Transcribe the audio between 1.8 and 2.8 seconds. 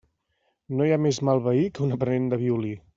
un aprenent de violí.